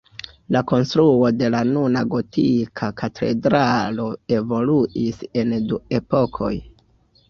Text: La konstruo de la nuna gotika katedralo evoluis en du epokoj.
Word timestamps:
La 0.53 0.61
konstruo 0.69 1.29
de 1.41 1.49
la 1.57 1.61
nuna 1.75 2.03
gotika 2.15 2.91
katedralo 3.03 4.09
evoluis 4.41 5.25
en 5.45 5.59
du 5.71 5.85
epokoj. 6.03 6.57